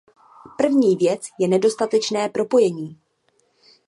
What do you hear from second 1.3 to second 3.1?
je nedostatečné propojení.